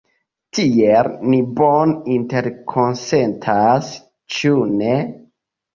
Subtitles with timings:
[0.59, 3.95] Tiel, ni bone interkonsentas,
[4.39, 5.01] ĉu ne?